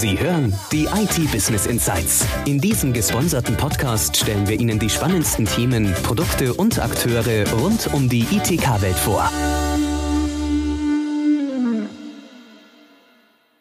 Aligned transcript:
Sie 0.00 0.18
hören 0.18 0.58
die 0.72 0.86
IT 0.86 1.30
Business 1.30 1.66
Insights. 1.66 2.26
In 2.46 2.58
diesem 2.58 2.94
gesponserten 2.94 3.54
Podcast 3.54 4.16
stellen 4.16 4.48
wir 4.48 4.58
Ihnen 4.58 4.78
die 4.78 4.88
spannendsten 4.88 5.44
Themen, 5.44 5.92
Produkte 6.02 6.54
und 6.54 6.78
Akteure 6.78 7.46
rund 7.52 7.86
um 7.92 8.08
die 8.08 8.22
ITK-Welt 8.22 8.96
vor. 8.96 9.30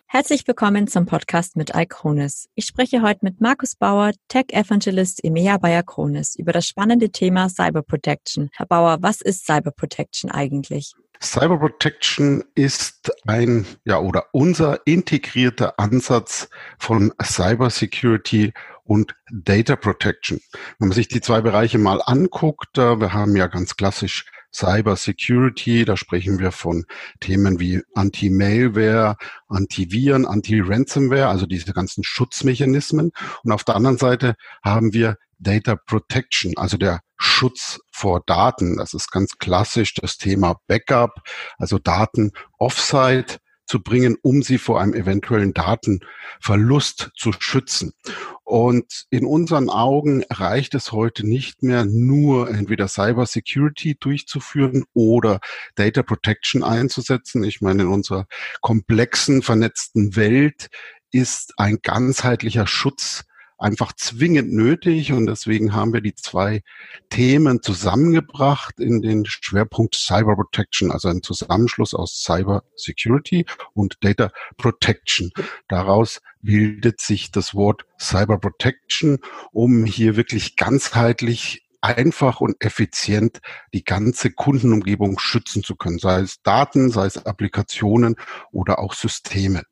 Herzlich 0.07 0.47
willkommen 0.47 0.87
zum 0.87 1.05
Podcast 1.05 1.57
mit 1.57 1.75
Icronis. 1.75 2.47
Ich 2.55 2.63
spreche 2.63 3.01
heute 3.01 3.19
mit 3.23 3.41
Markus 3.41 3.75
Bauer, 3.75 4.13
Tech 4.29 4.45
Evangelist 4.53 5.21
EMEA 5.21 5.57
bei 5.57 5.77
Icronis, 5.77 6.35
über 6.35 6.53
das 6.53 6.65
spannende 6.65 7.09
Thema 7.09 7.49
Cyber 7.49 7.81
Protection. 7.81 8.49
Herr 8.53 8.65
Bauer, 8.65 8.99
was 9.01 9.19
ist 9.19 9.45
Cyber 9.45 9.71
Protection 9.71 10.31
eigentlich? 10.31 10.93
Cyber 11.21 11.59
Protection 11.59 12.45
ist 12.55 13.11
ein, 13.27 13.65
ja, 13.83 13.99
oder 13.99 14.27
unser 14.31 14.87
integrierter 14.87 15.77
Ansatz 15.77 16.49
von 16.77 17.13
Cyber 17.21 17.69
Security 17.69 18.53
und 18.85 19.15
Data 19.29 19.75
Protection. 19.75 20.39
Wenn 20.79 20.87
man 20.87 20.95
sich 20.95 21.09
die 21.09 21.21
zwei 21.21 21.41
Bereiche 21.41 21.77
mal 21.77 22.01
anguckt, 22.05 22.77
äh, 22.77 22.99
wir 22.99 23.13
haben 23.13 23.35
ja 23.35 23.47
ganz 23.47 23.75
klassisch 23.75 24.25
Cyber 24.51 24.95
Security, 24.95 25.85
da 25.85 25.95
sprechen 25.95 26.39
wir 26.39 26.51
von 26.51 26.85
Themen 27.19 27.59
wie 27.59 27.81
Anti-Malware, 27.93 29.15
Antiviren, 29.47 30.25
Anti-Ransomware, 30.25 31.27
also 31.27 31.45
diese 31.45 31.73
ganzen 31.73 32.03
Schutzmechanismen. 32.03 33.11
Und 33.43 33.51
auf 33.51 33.63
der 33.63 33.75
anderen 33.75 33.97
Seite 33.97 34.35
haben 34.63 34.93
wir 34.93 35.17
Data 35.37 35.75
Protection, 35.75 36.53
also 36.57 36.77
der 36.77 37.01
Schutz 37.17 37.79
vor 37.91 38.21
Daten. 38.25 38.77
Das 38.77 38.93
ist 38.93 39.11
ganz 39.11 39.37
klassisch 39.37 39.93
das 39.93 40.17
Thema 40.17 40.55
Backup, 40.67 41.21
also 41.57 41.77
Daten 41.77 42.31
offsite 42.57 43.39
zu 43.69 43.81
bringen, 43.81 44.17
um 44.21 44.41
sie 44.41 44.57
vor 44.57 44.81
einem 44.81 44.93
eventuellen 44.93 45.53
Datenverlust 45.53 47.11
zu 47.15 47.31
schützen. 47.37 47.93
Und 48.43 49.05
in 49.11 49.25
unseren 49.25 49.69
Augen 49.69 50.23
reicht 50.29 50.73
es 50.73 50.91
heute 50.91 51.25
nicht 51.25 51.61
mehr 51.61 51.85
nur 51.85 52.49
entweder 52.49 52.87
Cyber 52.87 53.27
Security 53.27 53.95
durchzuführen 53.99 54.85
oder 54.93 55.39
Data 55.75 56.01
Protection 56.01 56.63
einzusetzen. 56.63 57.43
Ich 57.43 57.61
meine, 57.61 57.83
in 57.83 57.89
unserer 57.89 58.25
komplexen, 58.61 59.43
vernetzten 59.43 60.15
Welt 60.15 60.69
ist 61.11 61.53
ein 61.57 61.77
ganzheitlicher 61.83 62.65
Schutz 62.65 63.25
einfach 63.59 63.93
zwingend 63.93 64.53
nötig 64.53 65.11
und 65.11 65.25
deswegen 65.27 65.73
haben 65.73 65.93
wir 65.93 66.01
die 66.01 66.15
zwei 66.15 66.61
Themen 67.09 67.61
zusammengebracht 67.61 68.79
in 68.79 69.01
den 69.01 69.25
Schwerpunkt 69.25 69.95
Cyber 69.95 70.35
Protection, 70.35 70.91
also 70.91 71.09
ein 71.09 71.21
Zusammenschluss 71.21 71.93
aus 71.93 72.23
Cyber 72.23 72.63
Security 72.75 73.45
und 73.73 73.97
Data 74.01 74.31
Protection. 74.57 75.31
Daraus 75.67 76.21
bildet 76.41 77.01
sich 77.01 77.31
das 77.31 77.53
Wort 77.53 77.85
Cyber 77.99 78.39
Protection, 78.39 79.19
um 79.51 79.85
hier 79.85 80.15
wirklich 80.15 80.55
ganzheitlich 80.55 81.65
einfach 81.81 82.41
und 82.41 82.63
effizient 82.63 83.39
die 83.73 83.83
ganze 83.83 84.31
Kundenumgebung 84.31 85.19
schützen 85.19 85.63
zu 85.63 85.75
können, 85.75 85.99
sei 85.99 86.21
es 86.21 86.41
Daten, 86.41 86.89
sei 86.89 87.05
es 87.05 87.25
Applikationen 87.25 88.15
oder 88.51 88.79
auch 88.79 88.93
Systeme. 88.93 89.63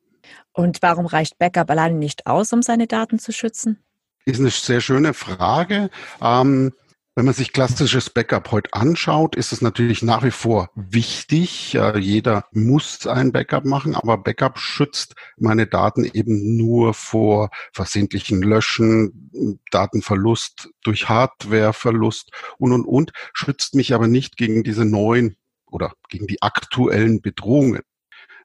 Und 0.52 0.82
warum 0.82 1.06
reicht 1.06 1.38
Backup 1.38 1.70
alleine 1.70 1.96
nicht 1.96 2.26
aus, 2.26 2.52
um 2.52 2.62
seine 2.62 2.86
Daten 2.86 3.18
zu 3.18 3.32
schützen? 3.32 3.78
Ist 4.24 4.40
eine 4.40 4.50
sehr 4.50 4.80
schöne 4.80 5.14
Frage. 5.14 5.90
Ähm, 6.20 6.72
wenn 7.18 7.24
man 7.24 7.34
sich 7.34 7.52
klassisches 7.52 8.10
Backup 8.10 8.52
heute 8.52 8.72
anschaut, 8.74 9.34
ist 9.34 9.50
es 9.50 9.60
natürlich 9.60 10.02
nach 10.02 10.22
wie 10.22 10.30
vor 10.30 10.70
wichtig. 10.76 11.74
Äh, 11.74 11.98
jeder 11.98 12.44
muss 12.52 13.08
ein 13.08 13.32
Backup 13.32 13.64
machen, 13.64 13.96
aber 13.96 14.18
Backup 14.18 14.56
schützt 14.60 15.16
meine 15.36 15.66
Daten 15.66 16.04
eben 16.04 16.56
nur 16.56 16.94
vor 16.94 17.50
versehentlichen 17.72 18.40
Löschen, 18.40 19.58
Datenverlust 19.72 20.70
durch 20.84 21.08
Hardwareverlust 21.08 22.30
und, 22.58 22.70
und, 22.70 22.84
und, 22.84 23.10
schützt 23.32 23.74
mich 23.74 23.94
aber 23.94 24.06
nicht 24.06 24.36
gegen 24.36 24.62
diese 24.62 24.84
neuen 24.84 25.36
oder 25.66 25.94
gegen 26.08 26.28
die 26.28 26.40
aktuellen 26.40 27.20
Bedrohungen. 27.20 27.82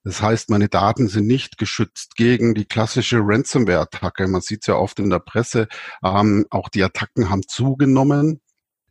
Das 0.03 0.21
heißt, 0.21 0.49
meine 0.49 0.67
Daten 0.67 1.07
sind 1.07 1.27
nicht 1.27 1.57
geschützt 1.57 2.15
gegen 2.15 2.53
die 2.55 2.65
klassische 2.65 3.19
Ransomware-Attacke. 3.21 4.27
Man 4.27 4.41
sieht 4.41 4.61
es 4.63 4.67
ja 4.67 4.75
oft 4.75 4.99
in 4.99 5.09
der 5.09 5.19
Presse. 5.19 5.67
Ähm, 6.03 6.45
auch 6.49 6.67
die 6.67 6.83
Attacken 6.83 7.29
haben 7.29 7.43
zugenommen. 7.47 8.41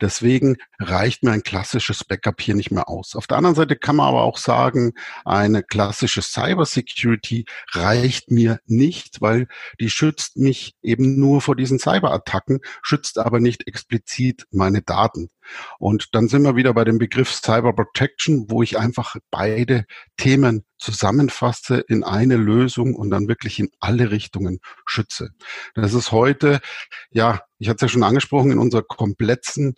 Deswegen 0.03 0.57
reicht 0.81 1.23
mir 1.23 1.31
ein 1.31 1.45
klassisches 1.45 2.03
Backup 2.03 2.41
hier 2.41 2.57
nicht 2.57 2.73
mehr 2.73 2.89
aus. 2.89 3.15
Auf 3.15 3.29
der 3.29 3.37
anderen 3.37 3.55
Seite 3.55 3.77
kann 3.77 3.95
man 3.95 4.09
aber 4.09 4.23
auch 4.23 4.37
sagen, 4.37 4.95
eine 5.25 5.63
klassische 5.63 6.23
Cyber 6.23 6.67
Security 6.67 7.45
reicht 7.71 8.33
mir 8.33 8.59
nicht, 8.67 9.21
weil 9.21 9.47
die 9.81 9.91
schützt 9.91 10.37
mich 10.37 10.75
eben 10.83 11.21
nur 11.21 11.41
vor 11.41 11.55
diesen 11.55 11.79
Cyberattacken, 11.79 12.59
schützt 12.83 13.17
aber 13.19 13.39
nicht 13.39 13.69
explizit 13.69 14.45
meine 14.51 14.83
Daten. 14.83 15.31
Und 15.79 16.15
dann 16.15 16.29
sind 16.29 16.43
wir 16.43 16.57
wieder 16.57 16.75
bei 16.75 16.85
dem 16.85 16.99
Begriff 16.99 17.33
Cyber 17.33 17.73
Protection, 17.73 18.47
wo 18.49 18.63
ich 18.63 18.79
einfach 18.79 19.15
beide 19.31 19.85
Themen 20.17 20.65
zusammenfasse 20.79 21.79
in 21.89 22.03
eine 22.03 22.37
Lösung 22.37 22.97
und 22.97 23.11
dann 23.11 23.29
wirklich 23.29 23.61
in 23.61 23.71
alle 23.79 24.11
Richtungen 24.11 24.59
schütze. 24.85 25.31
Das 25.75 25.95
ist 25.95 26.11
heute, 26.11 26.61
ja, 27.11 27.43
ich 27.63 27.69
hatte 27.69 27.77
es 27.77 27.83
ja 27.83 27.95
schon 27.95 28.03
angesprochen, 28.03 28.51
in 28.51 28.59
unserer 28.59 28.83
komplexen 28.83 29.77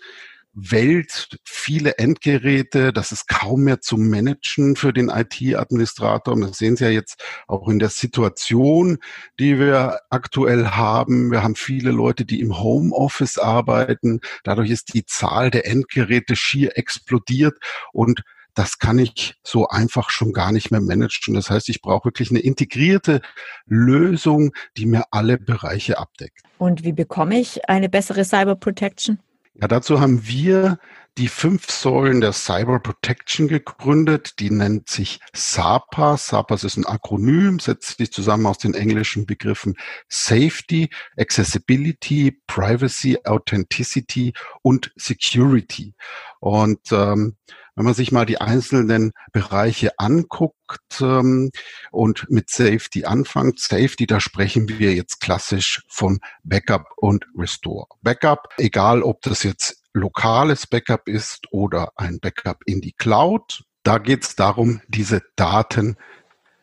Welt 0.55 1.39
viele 1.45 1.99
Endgeräte, 1.99 2.93
das 2.93 3.13
ist 3.13 3.29
kaum 3.29 3.65
mehr 3.65 3.81
zu 3.81 3.99
managen 3.99 4.77
für 4.77 4.93
den 4.93 5.11
IT-Administrator. 5.11 6.33
Und 6.33 6.43
das 6.43 6.57
sehen 6.57 6.77
Sie 6.77 6.85
ja 6.85 6.91
jetzt 6.91 7.23
auch 7.47 7.69
in 7.69 7.81
der 7.81 7.91
Situation, 7.91 8.99
die 9.39 9.59
wir 9.59 9.99
aktuell 10.09 10.69
haben. 10.69 11.31
Wir 11.31 11.43
haben 11.43 11.57
viele 11.57 11.91
Leute, 11.91 12.25
die 12.25 12.41
im 12.41 12.59
Homeoffice 12.59 13.37
arbeiten. 13.37 14.21
Dadurch 14.45 14.71
ist 14.71 14.95
die 14.95 15.05
Zahl 15.05 15.51
der 15.51 15.67
Endgeräte 15.67 16.37
schier 16.37 16.79
explodiert 16.79 17.59
und 17.93 18.23
das 18.55 18.79
kann 18.79 18.99
ich 18.99 19.35
so 19.43 19.69
einfach 19.69 20.11
schon 20.11 20.33
gar 20.33 20.53
nicht 20.53 20.71
mehr 20.71 20.81
managen. 20.81 21.35
Das 21.35 21.51
heißt, 21.51 21.69
ich 21.69 21.83
brauche 21.83 22.07
wirklich 22.07 22.31
eine 22.31 22.41
integrierte 22.41 23.21
Lösung, 23.67 24.53
die 24.77 24.87
mir 24.87 25.05
alle 25.11 25.39
Bereiche 25.39 25.99
abdeckt. 25.99 26.41
Und 26.59 26.85
wie 26.85 26.93
bekomme 26.93 27.39
ich 27.39 27.69
eine 27.69 27.89
bessere 27.89 28.25
Cyber 28.25 28.57
Protection? 28.57 29.19
Ja, 29.61 29.69
dazu 29.69 30.01
haben 30.01 30.27
wir 30.27 30.79
die 31.17 31.29
fünf 31.29 31.71
Säulen 31.71 32.21
der 32.21 32.33
Cyber 32.33 32.81
Protection 32.81 33.47
gegründet. 33.47 34.41
Die 34.41 34.51
nennt 34.51 34.89
sich 34.89 35.21
SAPAS. 35.33 36.27
SAPAS 36.27 36.65
ist 36.65 36.77
ein 36.77 36.87
Akronym, 36.87 37.61
setzt 37.61 37.99
sich 37.99 38.11
zusammen 38.11 38.47
aus 38.47 38.59
den 38.59 38.75
englischen 38.75 39.27
Begriffen 39.27 39.77
Safety, 40.09 40.91
Accessibility, 41.17 42.41
Privacy, 42.49 43.19
Authenticity 43.25 44.33
und 44.63 44.93
Security. 44.97 45.95
Und 46.41 46.81
ähm, 46.91 47.37
wenn 47.77 47.85
man 47.85 47.95
sich 47.95 48.13
mal 48.13 48.27
die 48.27 48.41
einzelnen 48.41 49.13
Bereiche 49.33 49.99
anguckt 49.99 51.01
ähm, 51.01 51.51
und 51.91 52.31
mit 52.31 52.51
Safety 52.51 53.05
anfängt, 53.05 53.59
Safety, 53.61 54.07
da 54.07 54.21
sprechen 54.21 54.69
wir 54.69 54.95
jetzt 54.95 55.21
klassisch 55.21 55.83
von 55.89 56.21
Backup 56.43 56.87
und 56.97 57.27
Restore. 57.37 57.87
Backup, 58.03 58.49
egal 58.59 59.03
ob 59.03 59.23
das 59.23 59.43
jetzt 59.43 59.83
lokales 59.93 60.67
Backup 60.67 61.09
ist 61.09 61.47
oder 61.51 61.93
ein 61.97 62.19
Backup 62.21 62.63
in 62.67 62.81
die 62.81 62.93
Cloud, 62.93 63.65
da 63.83 63.99
geht 63.99 64.25
es 64.25 64.37
darum, 64.37 64.81
diese 64.89 65.23
Daten 65.37 65.97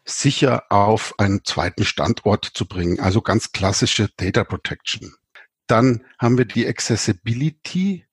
sicher 0.06 0.64
auf 0.70 1.14
einen 1.20 1.44
zweiten 1.46 1.86
Standort 1.86 2.46
zu 2.46 2.68
bringen, 2.68 3.00
also 3.00 3.22
ganz 3.22 3.52
klassische 3.52 4.10
Data 4.18 4.44
Protection. 4.44 5.14
Dann 5.68 6.04
haben 6.20 6.38
wir 6.38 6.46
die 6.46 6.68
Accessibility, 6.68 8.06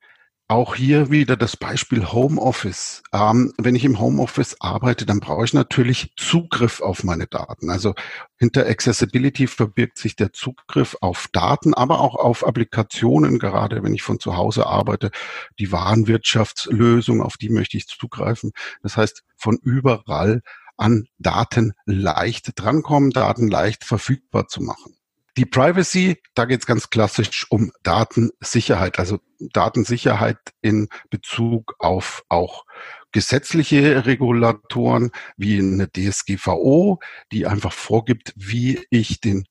auch 0.48 0.74
hier 0.74 1.10
wieder 1.10 1.36
das 1.36 1.58
Beispiel 1.58 2.10
Homeoffice. 2.10 3.02
Ähm, 3.12 3.52
wenn 3.58 3.74
ich 3.74 3.84
im 3.84 4.00
Homeoffice 4.00 4.56
arbeite, 4.60 5.04
dann 5.04 5.20
brauche 5.20 5.44
ich 5.44 5.52
natürlich 5.52 6.14
Zugriff 6.16 6.80
auf 6.80 7.04
meine 7.04 7.26
Daten. 7.26 7.68
Also 7.68 7.94
hinter 8.38 8.66
Accessibility 8.66 9.46
verbirgt 9.46 9.98
sich 9.98 10.16
der 10.16 10.32
Zugriff 10.32 10.96
auf 11.02 11.28
Daten, 11.32 11.74
aber 11.74 12.00
auch 12.00 12.14
auf 12.14 12.46
Applikationen, 12.46 13.38
gerade 13.38 13.82
wenn 13.82 13.94
ich 13.94 14.02
von 14.02 14.20
zu 14.20 14.38
Hause 14.38 14.66
arbeite. 14.66 15.10
Die 15.58 15.70
Warenwirtschaftslösung, 15.70 17.22
auf 17.22 17.36
die 17.36 17.50
möchte 17.50 17.76
ich 17.76 17.86
zugreifen. 17.86 18.52
Das 18.82 18.96
heißt, 18.96 19.24
von 19.36 19.58
überall 19.62 20.40
an 20.78 21.08
Daten 21.18 21.74
leicht 21.84 22.52
drankommen, 22.54 23.10
Daten 23.10 23.48
leicht 23.48 23.84
verfügbar 23.84 24.48
zu 24.48 24.62
machen. 24.62 24.97
Die 25.38 25.46
Privacy, 25.46 26.20
da 26.34 26.46
geht 26.46 26.58
es 26.58 26.66
ganz 26.66 26.90
klassisch 26.90 27.46
um 27.48 27.70
Datensicherheit, 27.84 28.98
also 28.98 29.20
Datensicherheit 29.38 30.38
in 30.62 30.88
Bezug 31.10 31.76
auf 31.78 32.24
auch 32.28 32.64
gesetzliche 33.12 34.04
Regulatoren 34.04 35.12
wie 35.36 35.60
eine 35.60 35.88
DSGVO, 35.88 36.98
die 37.30 37.46
einfach 37.46 37.72
vorgibt, 37.72 38.32
wie 38.34 38.84
ich 38.90 39.20
den 39.20 39.44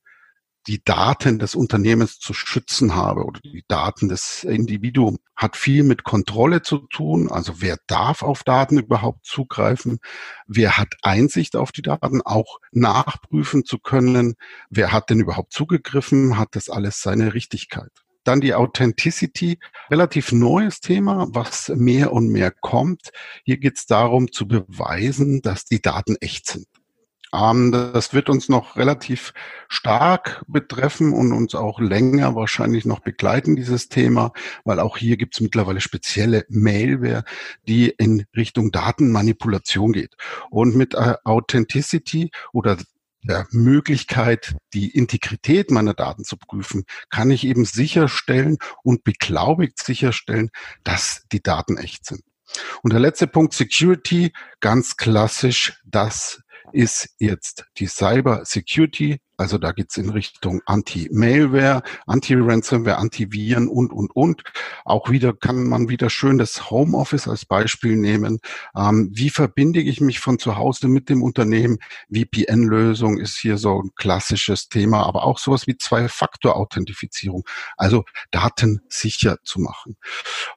die 0.68 0.84
Daten 0.84 1.40
des 1.40 1.56
Unternehmens 1.56 2.20
zu 2.20 2.34
schützen 2.34 2.96
habe 2.96 3.24
oder 3.24 3.40
die 3.40 3.64
Daten 3.68 4.10
des 4.10 4.44
Individuums, 4.44 5.20
hat 5.36 5.56
viel 5.56 5.84
mit 5.84 6.04
Kontrolle 6.04 6.62
zu 6.62 6.80
tun. 6.80 7.32
Also 7.32 7.62
wer 7.62 7.78
darf 7.88 8.22
auf 8.22 8.44
Daten 8.44 8.80
überhaupt 8.80 9.26
zugreifen? 9.26 10.00
Wer 10.48 10.78
hat 10.78 10.96
Einsicht 11.04 11.56
auf 11.56 11.72
die 11.72 11.84
Daten, 11.84 12.22
auch 12.22 12.60
nachprüfen 12.72 13.64
zu 13.64 13.80
können? 13.80 14.36
Wer 14.70 14.92
hat 14.92 15.10
denn 15.10 15.20
überhaupt 15.20 15.54
zugegriffen? 15.54 16.38
Hat 16.38 16.50
das 16.56 16.70
alles 16.70 17.02
seine 17.02 17.34
Richtigkeit? 17.34 17.92
Dann 18.24 18.42
die 18.42 18.56
Authenticity, 18.56 19.60
relativ 19.90 20.34
neues 20.34 20.82
Thema, 20.82 21.28
was 21.30 21.70
mehr 21.70 22.12
und 22.12 22.28
mehr 22.28 22.52
kommt. 22.52 23.12
Hier 23.46 23.58
geht 23.58 23.78
es 23.78 23.86
darum 23.86 24.34
zu 24.34 24.48
beweisen, 24.50 25.42
dass 25.42 25.64
die 25.64 25.82
Daten 25.82 26.18
echt 26.20 26.48
sind. 26.48 26.68
Das 27.38 28.14
wird 28.14 28.30
uns 28.30 28.50
noch 28.50 28.78
relativ 28.78 29.32
stark 29.70 30.44
betreffen 30.48 31.14
und 31.14 31.34
uns 31.34 31.54
auch 31.54 31.80
länger 31.80 32.34
wahrscheinlich 32.34 32.84
noch 32.84 33.00
begleiten, 33.00 33.56
dieses 33.56 33.90
Thema, 33.90 34.32
weil 34.66 34.80
auch 34.80 34.98
hier 34.98 35.18
gibt 35.18 35.36
es 35.36 35.42
mittlerweile 35.42 35.80
spezielle 35.80 36.46
Mailware, 36.50 37.24
die 37.68 37.90
in 37.90 38.26
Richtung 38.36 38.72
Datenmanipulation 38.72 39.94
geht. 39.94 40.16
Und 40.50 40.76
mit 40.76 40.96
äh, 40.96 41.14
Authenticity 41.26 42.32
oder 42.54 42.78
der 43.22 43.46
Möglichkeit, 43.52 44.56
die 44.74 44.90
Integrität 44.90 45.70
meiner 45.70 45.94
Daten 45.94 46.24
zu 46.24 46.38
prüfen, 46.38 46.86
kann 47.12 47.30
ich 47.30 47.46
eben 47.46 47.66
sicherstellen 47.66 48.58
und 48.82 49.04
beglaubigt 49.04 49.78
sicherstellen, 49.78 50.50
dass 50.84 51.26
die 51.32 51.44
Daten 51.44 51.78
echt 51.78 52.04
sind. 52.08 52.24
Und 52.82 52.94
der 52.94 53.00
letzte 53.00 53.28
Punkt, 53.28 53.54
Security, 53.54 54.32
ganz 54.60 54.98
klassisch, 54.98 55.80
das 55.86 56.42
ist 56.72 57.10
jetzt 57.20 57.66
die 57.78 57.88
Cyber 57.88 58.44
Security. 58.46 59.20
Also 59.40 59.60
da 59.60 59.72
geht's 59.72 59.98
in 59.98 60.10
Richtung 60.10 60.62
Anti-Malware, 60.66 61.84
Anti-Ransomware, 62.08 62.98
Anti-Viren 62.98 63.68
und, 63.68 63.94
und, 63.94 64.16
und. 64.16 64.42
Auch 64.84 65.12
wieder 65.12 65.32
kann 65.32 65.64
man 65.66 65.90
wieder 65.90 66.10
schön 66.10 66.40
das 66.40 66.72
Homeoffice 66.72 67.28
als 67.28 67.46
Beispiel 67.46 67.98
nehmen. 67.98 68.40
Ähm, 68.76 69.12
wie 69.14 69.30
verbinde 69.30 69.80
ich 69.80 70.02
mich 70.02 70.20
von 70.20 70.40
zu 70.40 70.58
Hause 70.58 70.88
mit 70.88 71.10
dem 71.10 71.22
Unternehmen? 71.22 71.78
VPN-Lösung 72.12 73.20
ist 73.20 73.38
hier 73.38 73.58
so 73.58 73.84
ein 73.84 73.92
klassisches 73.96 74.70
Thema, 74.70 75.06
aber 75.06 75.24
auch 75.24 75.38
sowas 75.38 75.68
wie 75.68 75.78
Zwei-Faktor-Authentifizierung. 75.78 77.44
Also 77.78 78.06
Daten 78.32 78.82
sicher 78.90 79.38
zu 79.44 79.60
machen. 79.60 79.98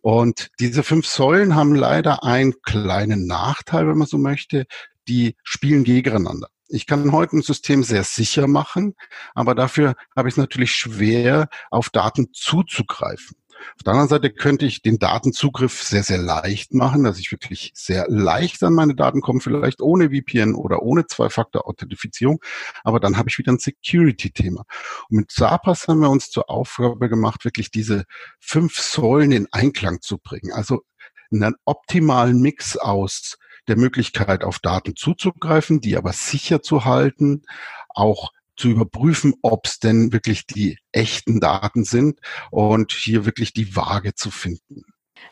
Und 0.00 0.48
diese 0.58 0.84
fünf 0.84 1.06
Säulen 1.06 1.54
haben 1.54 1.74
leider 1.74 2.24
einen 2.24 2.54
kleinen 2.62 3.26
Nachteil, 3.26 3.86
wenn 3.86 3.98
man 3.98 4.08
so 4.08 4.16
möchte 4.16 4.64
die 5.10 5.36
spielen 5.42 5.82
gegeneinander. 5.84 6.48
Ich 6.68 6.86
kann 6.86 7.10
heute 7.10 7.36
ein 7.36 7.42
System 7.42 7.82
sehr 7.82 8.04
sicher 8.04 8.46
machen, 8.46 8.94
aber 9.34 9.56
dafür 9.56 9.96
habe 10.16 10.28
ich 10.28 10.34
es 10.34 10.38
natürlich 10.38 10.70
schwer, 10.72 11.48
auf 11.70 11.90
Daten 11.90 12.28
zuzugreifen. 12.32 13.36
Auf 13.76 13.82
der 13.84 13.92
anderen 13.92 14.08
Seite 14.08 14.30
könnte 14.30 14.64
ich 14.64 14.80
den 14.80 14.98
Datenzugriff 14.98 15.82
sehr, 15.82 16.04
sehr 16.04 16.16
leicht 16.16 16.72
machen, 16.72 17.04
dass 17.04 17.18
ich 17.18 17.30
wirklich 17.32 17.72
sehr 17.74 18.06
leicht 18.08 18.62
an 18.62 18.72
meine 18.72 18.94
Daten 18.94 19.20
komme, 19.20 19.40
vielleicht 19.40 19.82
ohne 19.82 20.10
VPN 20.10 20.54
oder 20.54 20.80
ohne 20.82 21.06
Zwei-Faktor-Authentifizierung. 21.06 22.40
Aber 22.84 23.00
dann 23.00 23.18
habe 23.18 23.28
ich 23.28 23.36
wieder 23.36 23.52
ein 23.52 23.58
Security-Thema. 23.58 24.64
Und 25.10 25.16
mit 25.16 25.32
SAPAS 25.32 25.88
haben 25.88 26.00
wir 26.00 26.08
uns 26.08 26.30
zur 26.30 26.48
Aufgabe 26.48 27.10
gemacht, 27.10 27.44
wirklich 27.44 27.70
diese 27.70 28.04
fünf 28.38 28.78
Säulen 28.78 29.32
in 29.32 29.48
Einklang 29.50 30.00
zu 30.00 30.18
bringen. 30.18 30.52
Also 30.52 30.82
einen 31.30 31.56
optimalen 31.64 32.40
Mix 32.40 32.76
aus 32.78 33.36
der 33.68 33.76
Möglichkeit, 33.76 34.44
auf 34.44 34.58
Daten 34.58 34.96
zuzugreifen, 34.96 35.80
die 35.80 35.96
aber 35.96 36.12
sicher 36.12 36.62
zu 36.62 36.84
halten, 36.84 37.42
auch 37.88 38.30
zu 38.56 38.68
überprüfen, 38.68 39.34
ob 39.42 39.66
es 39.66 39.78
denn 39.78 40.12
wirklich 40.12 40.46
die 40.46 40.78
echten 40.92 41.40
Daten 41.40 41.84
sind 41.84 42.20
und 42.50 42.92
hier 42.92 43.24
wirklich 43.24 43.52
die 43.52 43.74
Waage 43.74 44.14
zu 44.14 44.30
finden. 44.30 44.84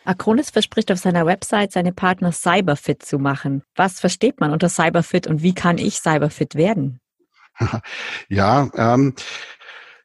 Acronis 0.05 0.51
verspricht 0.51 0.91
auf 0.91 0.99
seiner 0.99 1.27
Website, 1.27 1.73
seine 1.73 1.93
Partner 1.93 2.33
Cyberfit 2.33 3.03
zu 3.03 3.19
machen. 3.19 3.63
Was 3.75 4.01
versteht 4.01 4.41
man 4.41 4.53
unter 4.53 4.69
Cyberfit 4.69 5.27
und 5.27 5.43
wie 5.43 5.55
kann 5.55 5.79
ich 5.79 5.99
Cyberfit 5.99 6.55
werden? 6.55 7.01
Ja, 8.29 8.71
ähm, 8.75 9.15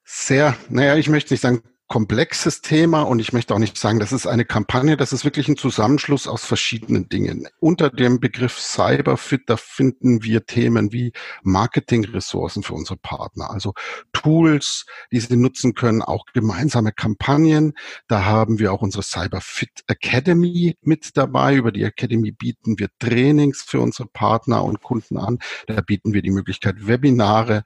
sehr, 0.03 0.55
naja, 0.69 0.95
ich 0.95 1.07
möchte 1.07 1.33
nicht 1.33 1.41
sagen 1.41 1.61
komplexes 1.93 2.61
Thema 2.61 3.03
und 3.03 3.19
ich 3.19 3.33
möchte 3.33 3.53
auch 3.53 3.59
nicht 3.59 3.77
sagen, 3.77 3.99
das 3.99 4.11
ist 4.11 4.25
eine 4.25 4.45
Kampagne, 4.45 4.97
das 4.97 5.13
ist 5.13 5.25
wirklich 5.25 5.47
ein 5.47 5.57
Zusammenschluss 5.57 6.27
aus 6.27 6.43
verschiedenen 6.43 7.07
Dingen. 7.07 7.47
Unter 7.59 7.91
dem 7.91 8.19
Begriff 8.19 8.57
Cyberfit, 8.59 9.43
da 9.45 9.57
finden 9.57 10.23
wir 10.23 10.47
Themen 10.47 10.91
wie 10.91 11.13
Marketingressourcen 11.43 12.63
für 12.63 12.73
unsere 12.73 12.97
Partner, 12.97 13.51
also 13.51 13.75
Tools, 14.11 14.87
die 15.11 15.19
sie 15.19 15.37
nutzen 15.37 15.75
können, 15.75 16.01
auch 16.01 16.25
gemeinsame 16.33 16.93
Kampagnen. 16.93 17.73
Da 18.07 18.25
haben 18.25 18.57
wir 18.57 18.73
auch 18.73 18.81
unsere 18.81 19.03
Cyberfit 19.03 19.83
Academy 19.85 20.75
mit 20.81 21.15
dabei. 21.15 21.57
Über 21.57 21.71
die 21.71 21.83
Academy 21.83 22.31
bieten 22.31 22.79
wir 22.79 22.87
Trainings 22.97 23.61
für 23.61 23.79
unsere 23.79 24.09
Partner 24.09 24.63
und 24.63 24.81
Kunden 24.81 25.17
an. 25.19 25.37
Da 25.67 25.79
bieten 25.81 26.13
wir 26.13 26.23
die 26.23 26.31
Möglichkeit, 26.31 26.87
Webinare 26.87 27.61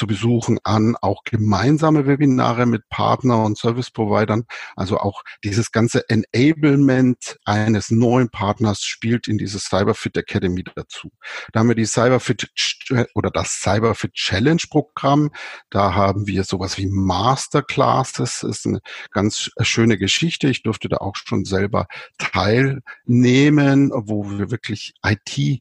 zu 0.00 0.06
besuchen 0.06 0.58
an, 0.64 0.96
auch 1.02 1.24
gemeinsame 1.24 2.06
Webinare 2.06 2.64
mit 2.64 2.88
Partner 2.88 3.44
und 3.44 3.58
Service 3.58 3.90
Providern. 3.90 4.44
Also 4.74 4.96
auch 4.96 5.22
dieses 5.44 5.72
ganze 5.72 6.08
Enablement 6.08 7.38
eines 7.44 7.90
neuen 7.90 8.30
Partners 8.30 8.80
spielt 8.80 9.28
in 9.28 9.36
dieses 9.36 9.64
Cyberfit 9.64 10.16
Academy 10.16 10.64
dazu. 10.74 11.12
Da 11.52 11.60
haben 11.60 11.68
wir 11.68 11.74
die 11.74 11.84
Cyberfit 11.84 12.50
oder 13.14 13.30
das 13.30 13.60
Cyberfit 13.60 14.14
Challenge 14.14 14.62
Programm. 14.70 15.32
Da 15.68 15.94
haben 15.94 16.26
wir 16.26 16.44
sowas 16.44 16.78
wie 16.78 16.86
Masterclasses. 16.86 18.40
Das 18.40 18.42
ist 18.42 18.66
eine 18.66 18.80
ganz 19.10 19.50
schöne 19.60 19.98
Geschichte. 19.98 20.48
Ich 20.48 20.62
durfte 20.62 20.88
da 20.88 20.96
auch 20.96 21.14
schon 21.14 21.44
selber 21.44 21.88
teilnehmen, 22.16 23.90
wo 23.94 24.30
wir 24.30 24.50
wirklich 24.50 24.94
IT 25.04 25.60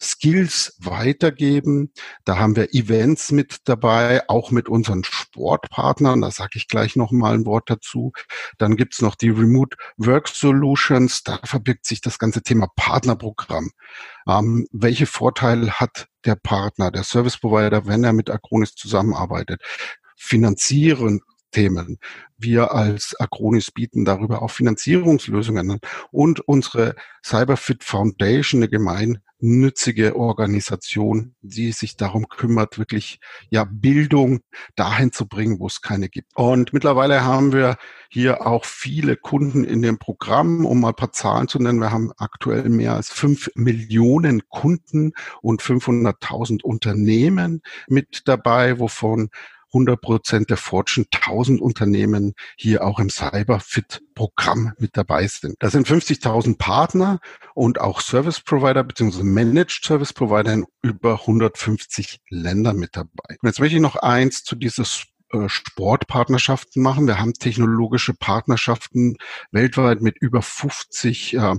Skills 0.00 0.76
weitergeben. 0.78 1.92
Da 2.24 2.38
haben 2.38 2.56
wir 2.56 2.74
Events 2.74 3.32
mit 3.32 3.58
dabei, 3.64 4.28
auch 4.28 4.50
mit 4.50 4.68
unseren 4.68 5.04
Sportpartnern. 5.04 6.20
Da 6.20 6.30
sage 6.30 6.52
ich 6.54 6.68
gleich 6.68 6.96
noch 6.96 7.10
mal 7.10 7.34
ein 7.34 7.46
Wort 7.46 7.70
dazu. 7.70 8.12
Dann 8.58 8.76
gibt's 8.76 9.02
noch 9.02 9.14
die 9.14 9.30
Remote 9.30 9.76
Work 9.96 10.28
Solutions. 10.28 11.22
Da 11.22 11.40
verbirgt 11.44 11.86
sich 11.86 12.00
das 12.00 12.18
ganze 12.18 12.42
Thema 12.42 12.68
Partnerprogramm. 12.76 13.70
Ähm, 14.28 14.66
welche 14.72 15.06
Vorteile 15.06 15.72
hat 15.72 16.08
der 16.24 16.36
Partner, 16.36 16.90
der 16.90 17.04
Service 17.04 17.38
Provider, 17.38 17.86
wenn 17.86 18.04
er 18.04 18.12
mit 18.12 18.30
Acronis 18.30 18.74
zusammenarbeitet? 18.74 19.62
Finanzieren, 20.16 21.20
Themen. 21.50 21.98
Wir 22.36 22.72
als 22.72 23.14
Acronis 23.18 23.70
bieten 23.70 24.04
darüber 24.04 24.42
auch 24.42 24.50
Finanzierungslösungen 24.50 25.70
an 25.70 25.80
und 26.10 26.40
unsere 26.40 26.94
Cyberfit 27.24 27.84
Foundation, 27.84 28.60
eine 28.60 28.68
gemein 28.68 29.18
nützige 29.40 30.16
Organisation, 30.16 31.34
die 31.42 31.72
sich 31.72 31.96
darum 31.96 32.28
kümmert, 32.28 32.78
wirklich 32.78 33.20
ja 33.50 33.64
Bildung 33.70 34.40
dahin 34.74 35.12
zu 35.12 35.26
bringen, 35.28 35.60
wo 35.60 35.66
es 35.66 35.80
keine 35.80 36.08
gibt. 36.08 36.36
Und 36.36 36.72
mittlerweile 36.72 37.24
haben 37.24 37.52
wir 37.52 37.76
hier 38.08 38.46
auch 38.46 38.64
viele 38.64 39.16
Kunden 39.16 39.64
in 39.64 39.82
dem 39.82 39.98
Programm, 39.98 40.66
um 40.66 40.80
mal 40.80 40.88
ein 40.88 40.96
paar 40.96 41.12
Zahlen 41.12 41.46
zu 41.46 41.58
nennen. 41.58 41.80
Wir 41.80 41.92
haben 41.92 42.10
aktuell 42.16 42.68
mehr 42.68 42.94
als 42.94 43.10
fünf 43.10 43.50
Millionen 43.54 44.48
Kunden 44.48 45.12
und 45.40 45.62
500.000 45.62 46.62
Unternehmen 46.62 47.62
mit 47.86 48.22
dabei, 48.26 48.80
wovon 48.80 49.30
100 49.72 50.00
Prozent 50.00 50.50
der 50.50 50.56
Fortune 50.56 51.06
1000 51.12 51.60
Unternehmen 51.60 52.34
hier 52.56 52.84
auch 52.84 52.98
im 52.98 53.10
Cyberfit-Programm 53.10 54.72
mit 54.78 54.96
dabei 54.96 55.26
sind. 55.26 55.56
Da 55.58 55.70
sind 55.70 55.86
50.000 55.86 56.58
Partner 56.58 57.20
und 57.54 57.80
auch 57.80 58.00
Service 58.00 58.40
Provider 58.40 58.84
bzw. 58.84 59.22
Managed 59.22 59.84
Service 59.84 60.12
Provider 60.12 60.52
in 60.52 60.66
über 60.82 61.20
150 61.20 62.20
Ländern 62.30 62.76
mit 62.76 62.96
dabei. 62.96 63.36
Und 63.40 63.46
jetzt 63.46 63.60
möchte 63.60 63.76
ich 63.76 63.82
noch 63.82 63.96
eins 63.96 64.42
zu 64.44 64.56
dieses 64.56 65.04
äh, 65.32 65.48
Sportpartnerschaften 65.48 66.82
machen. 66.82 67.06
Wir 67.06 67.18
haben 67.18 67.34
technologische 67.34 68.14
Partnerschaften 68.14 69.16
weltweit 69.50 70.00
mit 70.00 70.16
über 70.18 70.40
50 70.40 71.34
äh, 71.34 71.54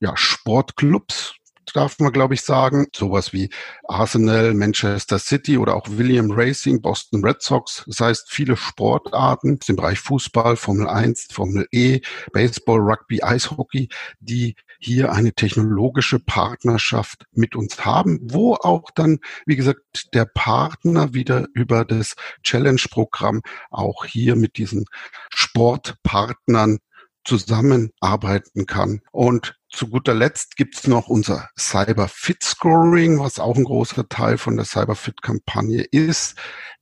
ja, 0.00 0.16
Sportclubs, 0.16 1.34
darf 1.72 1.98
man, 1.98 2.12
glaube 2.12 2.34
ich, 2.34 2.42
sagen. 2.42 2.86
Sowas 2.94 3.32
wie 3.32 3.50
Arsenal, 3.88 4.54
Manchester 4.54 5.18
City 5.18 5.58
oder 5.58 5.74
auch 5.74 5.86
William 5.88 6.30
Racing, 6.30 6.80
Boston 6.80 7.24
Red 7.24 7.42
Sox. 7.42 7.84
Das 7.86 8.00
heißt, 8.00 8.30
viele 8.30 8.56
Sportarten 8.56 9.58
im 9.66 9.76
Bereich 9.76 10.00
Fußball, 10.00 10.56
Formel 10.56 10.88
1, 10.88 11.28
Formel 11.32 11.66
E, 11.72 12.00
Baseball, 12.32 12.80
Rugby, 12.80 13.22
Eishockey, 13.22 13.88
die 14.20 14.56
hier 14.78 15.12
eine 15.12 15.32
technologische 15.32 16.18
Partnerschaft 16.18 17.26
mit 17.32 17.54
uns 17.54 17.84
haben, 17.84 18.18
wo 18.22 18.54
auch 18.54 18.90
dann, 18.94 19.18
wie 19.44 19.56
gesagt, 19.56 20.14
der 20.14 20.24
Partner 20.24 21.12
wieder 21.12 21.46
über 21.54 21.84
das 21.84 22.14
Challenge-Programm 22.42 23.42
auch 23.70 24.06
hier 24.06 24.36
mit 24.36 24.56
diesen 24.56 24.86
Sportpartnern 25.28 26.78
zusammenarbeiten 27.24 28.66
kann. 28.66 29.00
Und 29.12 29.56
zu 29.70 29.88
guter 29.88 30.14
Letzt 30.14 30.56
gibt's 30.56 30.86
noch 30.86 31.08
unser 31.08 31.48
Cyber 31.58 32.08
Fit 32.08 32.42
Scoring, 32.42 33.20
was 33.20 33.38
auch 33.38 33.56
ein 33.56 33.64
großer 33.64 34.08
Teil 34.08 34.38
von 34.38 34.56
der 34.56 34.64
Cyber 34.64 34.96
Fit 34.96 35.22
Kampagne 35.22 35.82
ist. 35.82 36.36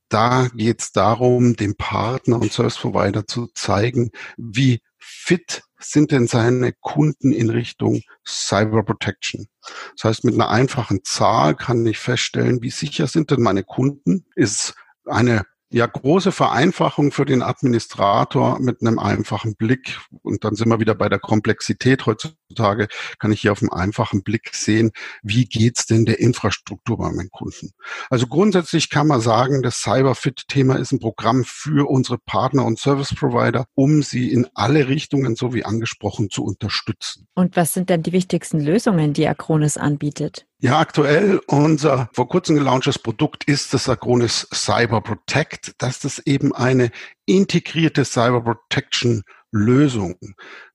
da 0.09 0.47
geht 0.55 0.81
es 0.81 0.91
darum, 0.91 1.55
dem 1.55 1.75
Partner 1.75 2.41
und 2.41 2.51
Service 2.51 2.77
Provider 2.77 3.27
zu 3.27 3.47
zeigen, 3.53 4.09
wie 4.37 4.81
fit 4.97 5.61
sind 5.77 6.11
denn 6.11 6.27
seine 6.27 6.73
Kunden 6.73 7.31
in 7.31 7.51
Richtung 7.51 8.01
Cyber 8.25 8.83
Protection? 8.83 9.47
Das 9.95 10.05
heißt, 10.05 10.23
mit 10.23 10.33
einer 10.33 10.49
einfachen 10.49 11.03
Zahl 11.03 11.55
kann 11.55 11.85
ich 11.85 11.99
feststellen, 11.99 12.63
wie 12.63 12.71
sicher 12.71 13.05
sind 13.05 13.29
denn 13.29 13.41
meine 13.41 13.63
Kunden? 13.63 14.25
Ist 14.35 14.73
eine 15.05 15.45
ja, 15.71 15.85
große 15.85 16.31
Vereinfachung 16.31 17.11
für 17.11 17.25
den 17.25 17.43
Administrator 17.43 18.59
mit 18.59 18.81
einem 18.81 18.97
einfachen 18.97 19.55
Blick. 19.55 19.99
Und 20.23 20.43
dann 20.43 20.55
sind 20.55 20.69
wir 20.69 20.79
wieder 20.79 20.95
bei 20.95 21.09
der 21.09 21.19
Komplexität. 21.19 22.07
Heutzutage 22.07 22.87
kann 23.19 23.31
ich 23.31 23.41
hier 23.41 23.51
auf 23.51 23.61
einem 23.61 23.71
einfachen 23.71 24.23
Blick 24.23 24.49
sehen, 24.53 24.91
wie 25.21 25.45
geht's 25.45 25.85
denn 25.85 26.05
der 26.05 26.19
Infrastruktur 26.19 26.97
bei 26.97 27.11
meinen 27.11 27.29
Kunden. 27.29 27.71
Also 28.09 28.25
grundsätzlich 28.25 28.89
kann 28.89 29.07
man 29.07 29.21
sagen, 29.21 29.61
das 29.61 29.81
Cyberfit-Thema 29.81 30.75
ist 30.77 30.91
ein 30.91 30.99
Programm 30.99 31.43
für 31.45 31.87
unsere 31.87 32.17
Partner 32.17 32.65
und 32.65 32.79
Service 32.79 33.13
Provider, 33.13 33.65
um 33.75 34.01
sie 34.01 34.31
in 34.31 34.47
alle 34.55 34.87
Richtungen, 34.87 35.35
so 35.35 35.53
wie 35.53 35.65
angesprochen, 35.65 36.31
zu 36.31 36.43
unterstützen. 36.43 37.27
Und 37.35 37.55
was 37.55 37.73
sind 37.73 37.91
denn 37.91 38.01
die 38.01 38.11
wichtigsten 38.11 38.59
Lösungen, 38.59 39.13
die 39.13 39.27
Acronis 39.27 39.77
anbietet? 39.77 40.48
Ja, 40.61 40.77
aktuell 40.77 41.39
unser 41.47 42.09
vor 42.11 42.27
kurzem 42.27 42.57
gelaunchtes 42.57 42.99
Produkt 42.99 43.45
ist 43.45 43.73
das 43.73 43.87
Acronis 43.87 44.45
Cyber 44.53 44.99
Protect. 44.99 45.73
Das 45.77 46.03
ist 46.03 46.19
eben 46.27 46.53
eine 46.53 46.91
integrierte 47.25 48.03
Cyber 48.03 48.41
Protection 48.41 49.23
Lösung. 49.51 50.17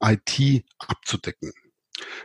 IT 0.01 0.63
abzudecken. 0.77 1.51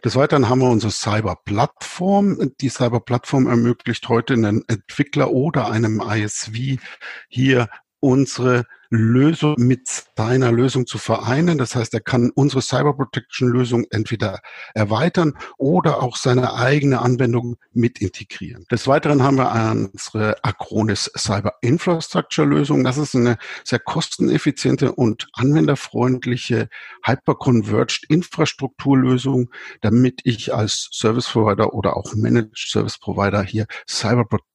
Des 0.05 0.17
Weiteren 0.17 0.49
haben 0.49 0.61
wir 0.61 0.71
unsere 0.71 0.93
Cyber-Plattform. 0.93 2.53
Die 2.61 2.69
Cyber-Plattform 2.69 3.47
ermöglicht 3.47 4.09
heute 4.09 4.35
einen 4.35 4.65
Entwickler 4.69 5.31
oder 5.31 5.71
einem 5.71 6.01
ISV 6.01 6.81
hier 7.29 7.69
unsere 8.01 8.65
Lösung 8.91 9.55
mit 9.57 9.89
seiner 10.17 10.51
Lösung 10.51 10.85
zu 10.85 10.99
vereinen. 10.99 11.59
Das 11.59 11.77
heißt, 11.77 11.95
er 11.95 12.01
kann 12.01 12.31
unsere 12.35 12.61
Cyber 12.61 12.95
Protection 12.95 13.49
Lösung 13.49 13.87
entweder 13.91 14.41
erweitern 14.75 15.35
oder 15.59 16.03
auch 16.03 16.17
seine 16.17 16.55
eigene 16.55 17.01
Anwendung 17.01 17.57
mit 17.73 18.01
integrieren. 18.01 18.67
Des 18.71 18.89
Weiteren 18.89 19.23
haben 19.23 19.37
wir 19.37 19.53
unsere 19.71 20.43
Acronis 20.43 21.11
Cyber 21.17 21.55
Infrastructure 21.61 22.47
Lösung. 22.47 22.83
Das 22.83 22.99
ist 22.99 23.15
eine 23.15 23.39
sehr 23.65 23.79
kosteneffiziente 23.79 24.93
und 24.93 25.29
anwenderfreundliche 25.35 26.69
Hyper-Converged 27.05 28.07
Infrastrukturlösung, 28.09 29.51
damit 29.83 30.21
ich 30.25 30.53
als 30.53 30.89
Service 30.93 31.29
Provider 31.29 31.75
oder 31.75 31.97
auch 31.97 32.15
Managed 32.15 32.57
Service 32.57 32.99
Provider 32.99 33.45
hier 33.45 33.67
Cyber 33.87 34.25
Protection 34.25 34.50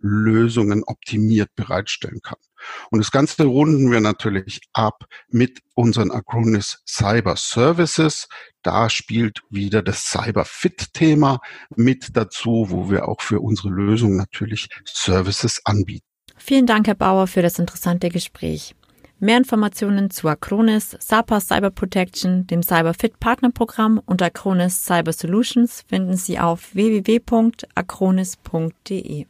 Lösungen 0.00 0.84
optimiert 0.84 1.50
bereitstellen 1.54 2.20
kann. 2.22 2.38
Und 2.90 3.00
das 3.00 3.10
Ganze 3.10 3.44
runden 3.44 3.90
wir 3.90 4.00
natürlich 4.00 4.60
ab 4.72 5.04
mit 5.28 5.60
unseren 5.74 6.10
Acronis 6.10 6.82
Cyber 6.86 7.36
Services. 7.36 8.28
Da 8.62 8.88
spielt 8.88 9.40
wieder 9.50 9.82
das 9.82 10.04
Cyber 10.04 10.44
Fit 10.44 10.92
Thema 10.92 11.40
mit 11.74 12.16
dazu, 12.16 12.66
wo 12.68 12.90
wir 12.90 13.08
auch 13.08 13.20
für 13.20 13.40
unsere 13.40 13.70
Lösung 13.70 14.16
natürlich 14.16 14.68
Services 14.84 15.60
anbieten. 15.64 16.06
Vielen 16.36 16.66
Dank, 16.66 16.86
Herr 16.86 16.94
Bauer, 16.94 17.26
für 17.26 17.42
das 17.42 17.58
interessante 17.58 18.08
Gespräch. 18.08 18.74
Mehr 19.24 19.38
Informationen 19.38 20.10
zu 20.10 20.26
Acronis, 20.26 20.96
SAPA 20.98 21.38
Cyber 21.38 21.70
Protection, 21.70 22.44
dem 22.48 22.64
CyberFit 22.64 23.20
Partnerprogramm 23.20 24.00
und 24.04 24.20
Acronis 24.20 24.84
Cyber 24.84 25.12
Solutions 25.12 25.84
finden 25.88 26.16
Sie 26.16 26.40
auf 26.40 26.74
www.acronis.de. 26.74 29.26